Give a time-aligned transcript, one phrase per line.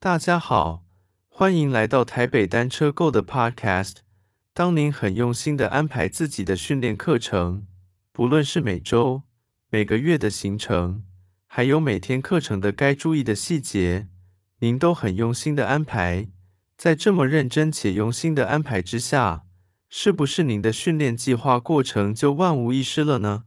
[0.00, 0.84] 大家好，
[1.26, 3.94] 欢迎来到台北单车购的 Podcast。
[4.54, 7.66] 当您很用心地安排自己的训练课程，
[8.12, 9.24] 不论是每周、
[9.70, 11.02] 每个月的行程，
[11.48, 14.06] 还有每天课程的该注意的细节，
[14.60, 16.28] 您都很用心地安排。
[16.76, 19.46] 在这么认真且用心的安排之下，
[19.88, 23.46] 是不是您的训练计划过程就万无一失了呢？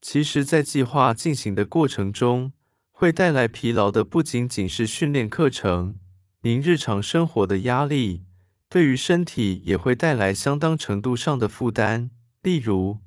[0.00, 2.52] 其实，在计划进行的过程中，
[3.00, 5.94] 会带来疲劳的不仅仅是训练课程，
[6.42, 8.24] 您日常生活的压力，
[8.68, 12.10] 对于身体也会带来相当程度上的负担。
[12.42, 12.98] 例如，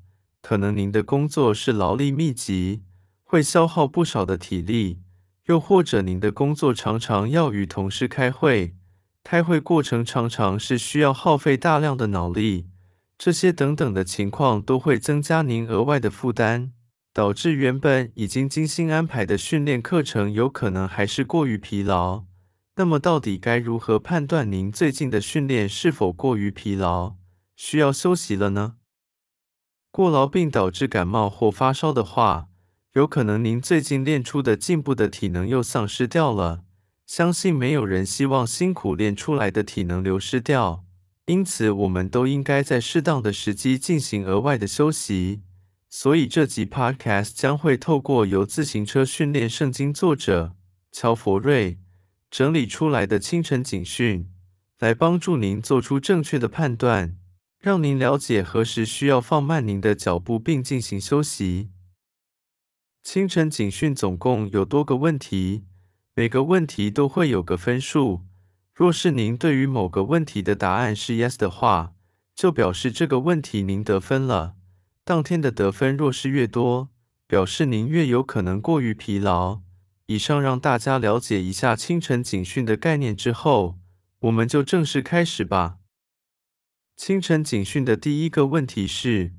[0.42, 2.84] 可能您的工作是劳力密集，
[3.26, 5.00] 会消耗不少的体力；
[5.48, 8.78] 又或者您的工作常常要与同事开会。
[9.26, 12.70] 开会过程常常是需要耗费大量的脑力，
[13.18, 16.72] 这些等等的情况都会增加您额外的负担，
[17.14, 22.24] 导致原本已经精心安排的训练课程有可能还是过于疲劳。
[22.78, 27.16] 那么，到底该如何判断您最近的训练是否过于疲劳，
[27.56, 28.76] 需要休息了呢？
[29.92, 32.48] 过劳并导致感冒或发烧的话，
[32.94, 36.64] 有可能您最近练出的进步的体能又丧失掉了。
[37.06, 40.86] 相信没有人希望辛苦练出来的体能流失掉，
[41.26, 45.42] 因此我们都应该在适当的时机进行额外的休息。
[45.94, 50.56] 所以这集 Podcast 将会透过由自行车训练圣经作者
[50.90, 51.80] 乔佛瑞
[52.30, 54.32] 整理出来的清晨警讯，
[54.80, 57.18] 来帮助您做出正确的判断，
[57.60, 61.72] 让您了解何时需要放慢您的脚步并进行休息。
[63.04, 65.66] 清晨警讯总共有多个问题。
[66.14, 68.22] 每个问题都会有个分数。
[68.74, 71.94] 若是您对于某个问题的答案是 yes 的话，
[72.34, 74.56] 就表示这个问题您得分了。
[75.04, 76.90] 当天的得分若是越多，
[77.28, 79.62] 表示您越有可能过于疲劳。
[80.06, 83.80] 以上让大家了解一下清晨警讯的概念之后，
[84.20, 85.78] 我们就正式开始吧。
[86.96, 89.34] 清晨警讯的第一个问题是：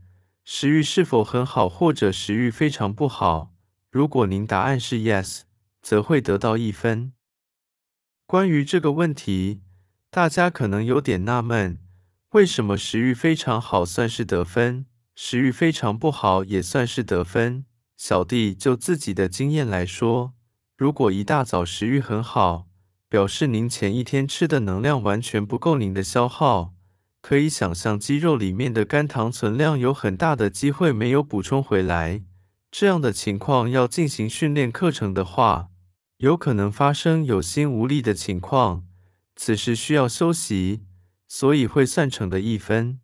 [0.45, 3.55] 食欲是否很好，或者食欲非常不好？
[3.91, 5.43] 如果您答案是 yes。
[5.83, 7.13] 则会得到一分。
[8.25, 9.63] 关于这个问题，
[10.11, 11.81] 大家可能有点纳闷：
[12.31, 17.65] 为什么食欲非常好算是得分，食欲非常不好也算是得分？
[17.97, 20.33] 小弟就自己的经验来说，
[20.77, 22.67] 如果一大早食欲很好，
[23.09, 26.75] 表示您前一天吃的能量完全不够您的消耗，
[27.21, 32.23] 可以想象肌肉里面的肝糖存量有很大的机会没有补充回来。
[32.71, 35.69] 这样的情况要进行训练课程的话，
[36.17, 38.85] 有可能发生有心无力的情况，
[39.37, 40.83] 此时需要休息，
[41.29, 42.99] 所以会算成的一分。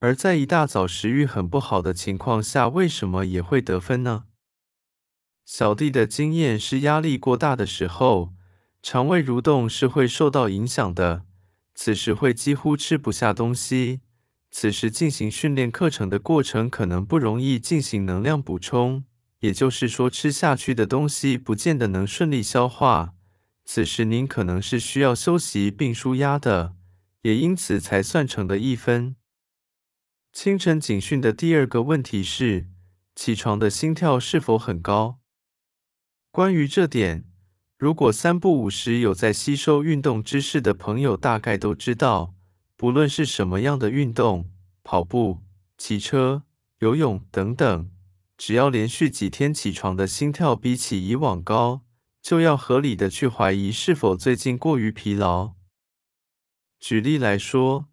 [0.00, 4.24] 而在一大早食欲很不好的情况下，为什么也会得分呢？
[5.44, 8.32] 小弟的经验是，压力过大的时候，
[8.80, 11.24] 肠胃蠕动是会受到影响的，
[11.74, 14.00] 此时会几乎吃不下东西，
[14.52, 19.04] 此时进行训练课程的过程可能不容易进行能量补充。
[19.40, 23.14] 也就是说，吃下去的东西不见得能顺利消化，
[23.64, 26.74] 此时您可能是需要休息并舒压的，
[27.22, 29.16] 也因此才算成的一分。
[30.40, 32.68] 清晨警讯的第二个问题是：
[33.16, 35.18] 起床的心跳是否很高？
[36.30, 37.24] 关于这点，
[37.76, 42.36] 如果三不五时有在吸收运动知识的朋友，大概都知道，
[42.76, 44.48] 不论是什么样的运动，
[44.84, 45.40] 跑步、
[45.76, 46.44] 骑车、
[46.78, 47.90] 游泳等等。
[48.36, 51.82] 只要连续几天起床的心跳比起以往高，
[52.22, 55.54] 就要合理的去怀疑是否最近过于疲劳。
[56.78, 57.87] 举例来说，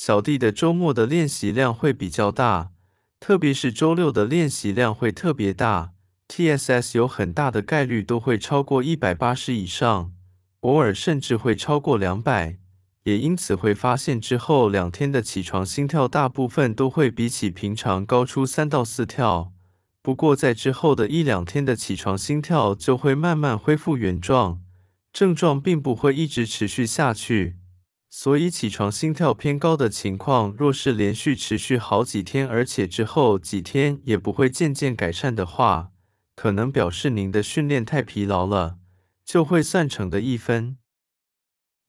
[0.00, 2.70] 小弟的周末的练习量会比较大，
[3.18, 5.90] 特别是周六的练习量会特别大
[6.28, 10.12] ，TSS 有很大的概率都会超过一百八十以上，
[10.60, 12.58] 偶尔甚至会超过两百，
[13.02, 19.52] 也因此会发现之后两天的起床心跳大部分都会比起平常高出三到四跳。
[20.00, 24.60] 不过，在之后的一两天的起床心跳就会慢慢恢复原状，
[25.12, 27.56] 症状并不会一直持续下去。
[28.10, 35.92] 所以，起床心跳偏高的情况，若是连续持续好几天，而且之后几天也不会渐渐改善的话，
[36.34, 38.78] 可能表示您的训练太疲劳了，
[39.24, 40.78] 就会算成的一分。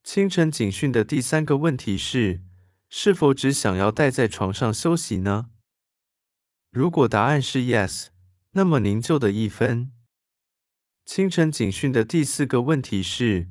[0.03, 2.41] 清晨警训的第三个问题是：
[2.89, 5.51] 是否只想要待在床上休息呢？
[6.69, 8.07] 如果答案是 yes，
[8.51, 9.91] 那么您就得一分。
[11.05, 13.47] 清晨警训的第四个问题是：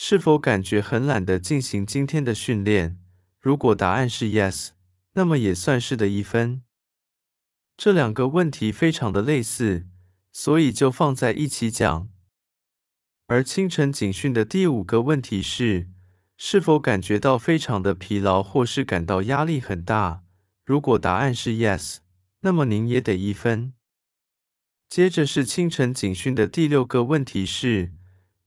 [0.00, 2.96] 是否感觉很懒得进行今天的训练？
[3.40, 4.68] 如果答案是 yes，
[5.14, 6.62] 那么也算是的一分。
[7.76, 9.88] 这两个问题非常的类似，
[10.30, 12.08] 所以就放在一起讲。
[13.26, 15.88] 而清晨警讯的第五个问题是，
[16.36, 20.22] 是否感觉到非常的疲劳或是感到压力很大？
[20.64, 21.96] 如果答案是 Yes，
[22.42, 23.72] 那么您也得一分。
[24.88, 27.92] 接着是清晨警讯的第六个问题是，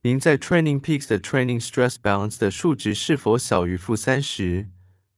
[0.04, 4.68] 您在 Training Peaks 的 Training Stress Balance 的数值是否小于负三十？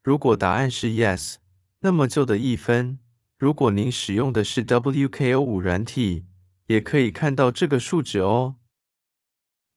[0.02, 1.36] 如果答案是 Yes，
[1.80, 2.98] 那么就得一分。
[3.38, 6.26] 如果您使用的是 WKO 五软体，
[6.66, 8.56] 也可以看到这个数值哦。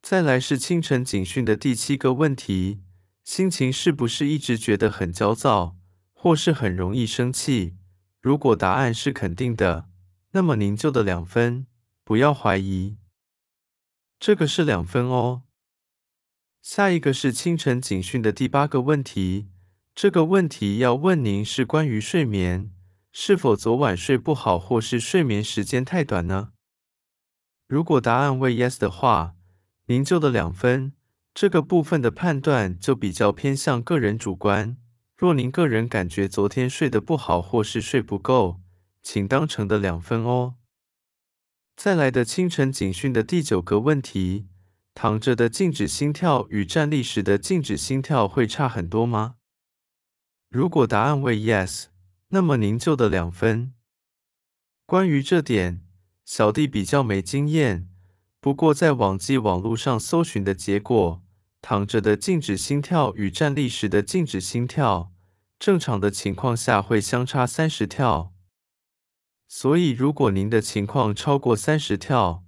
[0.01, 2.81] 再来是清晨警讯的第七个问题，
[3.24, 5.77] 心情是不是一直觉得很焦躁，
[6.12, 7.77] 或是很容易生气？
[8.19, 9.88] 如果答案是肯定的，
[10.31, 11.65] 那么您就得两分，
[12.04, 12.98] 不要怀疑。
[14.19, 15.43] 这个是两分哦。
[16.61, 19.47] 下一个是清晨警讯的第八个问题，
[19.93, 22.71] 这个问题要问您是关于睡眠，
[23.11, 26.49] 是否昨晚睡不好，或是睡眠时间太短呢？
[27.67, 29.35] 如果答案为 yes 的话，
[29.85, 30.93] 您就得两分。
[31.33, 34.77] 这个部分的判断就比较偏向个人主观。
[35.15, 38.59] 若您个人感觉昨天睡得不好，或是睡不够，
[39.03, 40.55] 请当成的两分哦。
[41.77, 44.47] 再来的清晨警讯的第九个问题：
[44.95, 49.35] 躺着的静止心跳与站立时的静止心跳会差很多吗？
[50.50, 51.85] 如果答案为 yes，
[52.29, 53.75] 那么您就得两分。
[54.88, 55.83] 关于这点，
[56.25, 57.88] 小弟比较没经验，
[58.41, 61.21] 不过在网际网络上搜寻的结果，
[61.62, 65.12] 躺着的静止心跳与站立时的静止心跳，
[65.59, 68.33] 正常的情况下会相差三十跳。
[69.47, 72.44] 所以，如果您的情况超过三十跳，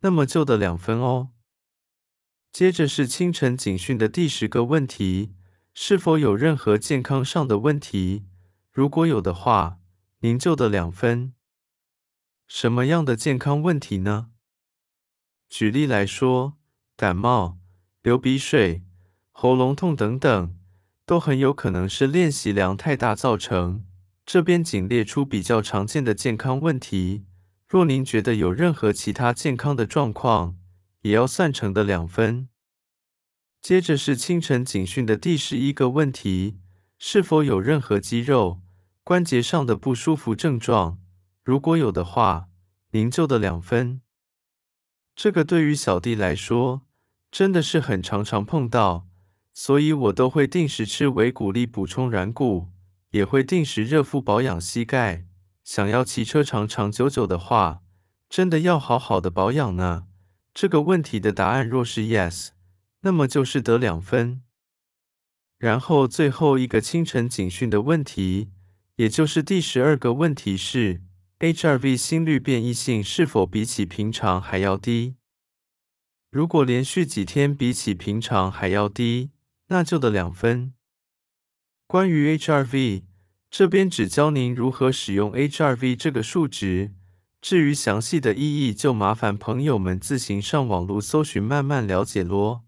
[0.00, 1.30] 那么就得两分哦。
[2.52, 5.34] 接着是清晨警讯的第十个问题：
[5.72, 8.24] 是否有任何健康上的问题？
[8.70, 9.78] 如果有的话，
[10.20, 11.34] 您就得两分。
[12.46, 14.30] 什么样的健康问题呢？
[15.48, 16.56] 举例来说，
[16.96, 17.58] 感冒、
[18.02, 18.84] 流鼻水、
[19.32, 20.56] 喉咙痛等等，
[21.04, 23.84] 都很有可能是练习量太大造成。
[24.26, 27.24] 这边仅列出比较常见的健康问题，
[27.68, 30.56] 若您觉得有任何其他健康的状况，
[31.02, 32.48] 也要算成的两分。
[33.60, 36.58] 接着是清晨警讯的第十一个问题：
[36.98, 38.60] 是否有任何肌肉、
[39.02, 40.98] 关节上的不舒服症状？
[41.42, 42.48] 如果有的话，
[42.92, 44.00] 您就得两分。
[45.14, 46.82] 这个对于小弟来说，
[47.30, 49.06] 真的是很常常碰到，
[49.52, 52.70] 所以我都会定时吃维骨力补充软骨。
[53.14, 55.24] 也会定时热敷保养膝盖。
[55.62, 57.80] 想要骑车长长久久的话，
[58.28, 60.08] 真的要好好的保养呢。
[60.52, 62.48] 这个问题的答案若是 yes，
[63.02, 64.42] 那么就是得两分。
[65.58, 68.50] 然后最后一个清晨警讯的问题，
[68.96, 71.00] 也就是第十二个问题是
[71.38, 75.14] ：HRV 心率变异性是否比起平常还要低？
[76.32, 79.30] 如果连续几天比起平常还要低，
[79.68, 80.74] 那就得两分。
[81.86, 83.02] 关于 HRV，
[83.50, 86.92] 这边只教您如何使用 HRV 这个数值，
[87.42, 92.64] 至于详细的意义，就麻烦朋友们自行上网络搜寻，慢慢了解咯。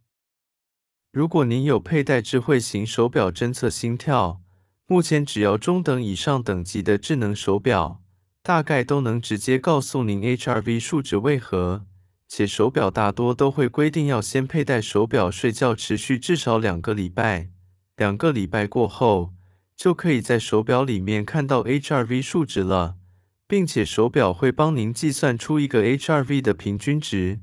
[1.11, 4.43] 如果您有佩戴智慧型手表侦测心跳，
[4.87, 8.03] 目前只要中等以上等级的智能手表，
[8.43, 11.87] 大概都能直接告诉您 HRV 数值为何，
[12.29, 17.56] 且手表大多都会规定要先佩戴手表睡觉，持续至少两个礼拜。
[17.97, 19.33] 两个礼拜过后，
[19.75, 22.97] 就可以在手表里面看到 HRV 数值了，
[23.49, 27.41] 并且手表会帮您计算出一个 HRV 的平均值。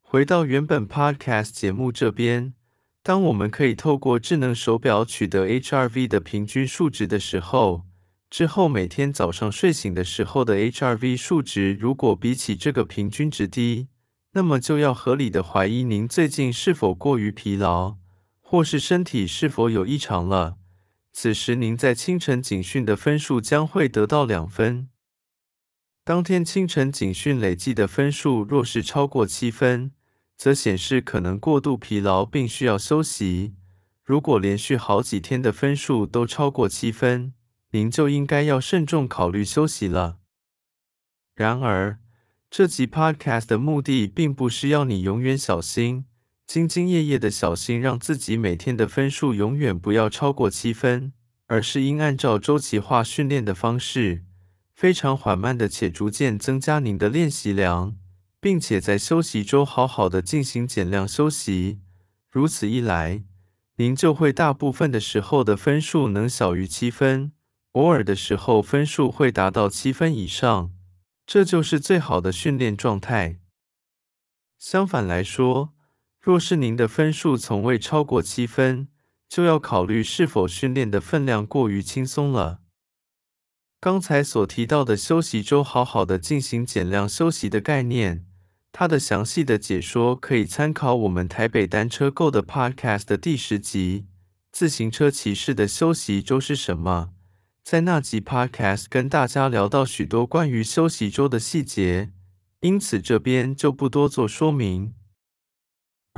[0.00, 2.54] 回到原本 Podcast 节目这边，
[3.02, 7.84] 当我们可以透过智能手表取得 HRV 的平均数值的时候，
[8.30, 13.88] 之后每天早上睡醒的时候的 HRV 数值如果比起这个平均值低，
[14.32, 17.96] 那么就要合理的怀疑您最近是否过于疲劳。
[18.50, 20.56] 或是身体是否有异常了？
[21.12, 24.88] 此时您在清晨警讯的分数将会得到两分。
[26.02, 29.92] 当天清晨警讯累计的分数若是超过七分，
[30.34, 33.54] 则显示可能过度疲劳并需要休息。
[34.02, 37.34] 如果连续好几天的分数都超过七分，
[37.72, 40.20] 您就应该要慎重考虑休息了。
[41.34, 41.98] 然而，
[42.48, 46.06] 这集 Podcast 的目的并不是要你永远小心。
[46.48, 51.12] 兢兢业业的小心，让自己每天的分数永远不要超过七分，
[51.46, 54.24] 而是应按照周期化训练的方式，
[54.74, 57.98] 非常缓慢的且逐渐增加您的练习量，
[58.40, 61.80] 并且在休息周好好的进行减量休息。
[62.30, 63.24] 如此一来，
[63.76, 67.32] 您就会大部分的时候的分数能小于七分，
[67.72, 70.72] 偶尔的时候分数会达到七分以上，
[71.26, 73.38] 这就是最好的训练状态。
[74.58, 75.74] 相反来说，
[76.28, 78.88] 若是您的分数从未超过七分，
[79.30, 82.60] 就要考虑是否训练的分量过于轻松了。
[83.80, 88.26] 刚才所提到的休息周，好好的进行减量休息的概念，
[88.72, 94.04] 它的详细的解说可以参考我们台北单车购的 Podcast 的第十集
[94.52, 97.12] 《自行车骑士的休息周是什么》。
[97.64, 102.12] 在那集 Podcast 跟大家聊到许多关于休息周的细节，
[102.60, 104.92] 因此这边就不多做说明。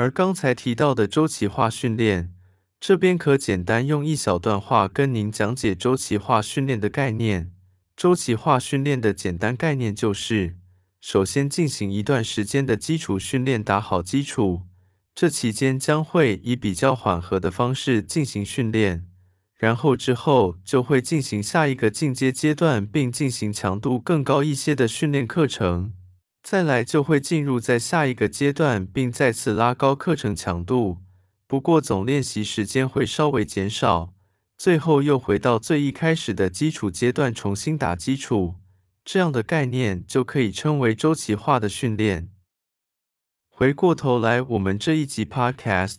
[0.00, 2.32] 而刚才提到的周期化训练。
[2.80, 7.52] 这边可简单用一小段话跟您讲解周期化训练的概念。
[7.94, 10.56] 周期化训练的简单概念就是：
[11.02, 14.62] 首先进行一段时间的基础训练，打好基础，
[15.14, 19.06] 这期间将会以比较缓和的方式进行训练，
[19.58, 25.92] 然后之后就会进行下一个进阶阶段，并进行强度更高一些的训练课程。
[26.42, 30.98] 再来就会进入在下一个阶段，并再次拉高课程强度。
[31.46, 34.14] 不过总练习时间会稍微减少，
[34.56, 38.54] 最后又回到最一开始的基础阶段重新打基础，
[39.04, 42.30] 这样的概念就可以称为周期化的训练。
[43.48, 45.98] 回过头来，我们这一集 Podcast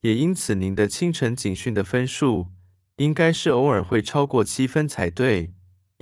[0.00, 2.48] 也因此，您的清晨警训的分数
[2.96, 5.52] 应该是偶尔会超过七分才对，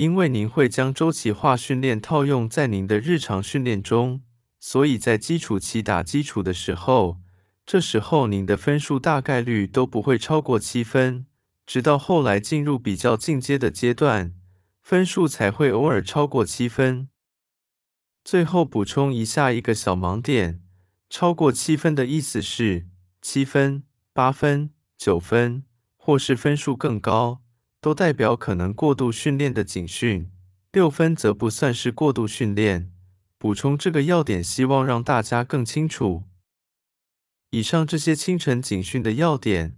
[0.00, 4.23] 因为您会将周期化训练套用在您的日常训练中，
[4.59, 7.19] 所以在基础期打基础的时候。
[7.66, 11.26] 这时候您的分数大概率都不会超过七分，
[11.66, 14.35] 直到后来进入比较进阶的阶段，
[14.80, 17.11] 分数才会偶尔超过七分。
[18.25, 20.62] 最后补充一下一个小盲点：
[21.11, 22.87] 超过七分的意思是
[23.21, 23.83] 七分、
[24.14, 25.64] 八分、九分，
[25.99, 27.42] 或是分数更高，
[27.80, 30.26] 都代表可能过度训练的警训；
[30.72, 32.92] 六分则不算是过度训练。
[33.38, 36.25] 补充这个要点，希望让大家更清楚。
[37.50, 39.76] 以上这些清晨警训的要点，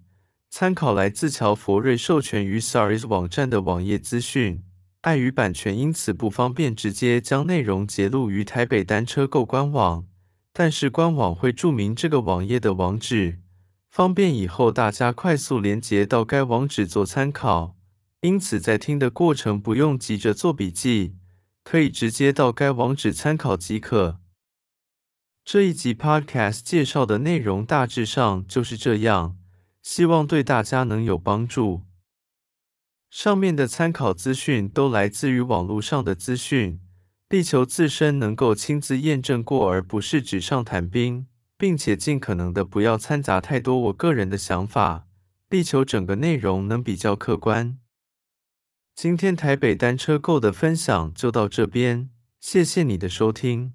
[0.51, 4.65] 参考来自乔佛瑞授权于 SARS 网站的网页资讯。
[5.03, 10.07] 碍于版权，因此不方便直接将内容揭露于台北单车购官网，
[10.53, 13.41] 但是官网会注明这个网页的网址，
[13.91, 17.77] 方便以后大家快速连接到该网址做参考。
[18.23, 21.17] 因此，在听的过程不用急着做笔记，
[21.65, 24.21] 可以直接到该网址参考即可。
[25.45, 29.37] 这一集 Podcast 介绍的内容大致上就是这样，
[29.83, 31.83] 希望对大家能有帮助。
[33.11, 36.81] 上面的参考资讯都来自于网络上的资讯，
[37.29, 41.27] 力求自身能够亲自验证过，而不是纸上谈兵，
[41.59, 45.09] 并且尽可能的不要掺杂太多我个人的想法，
[45.49, 47.81] 力求整个内容能比较客观。
[49.03, 53.75] 今天台北单车购的分享就到这边，谢谢你的收听。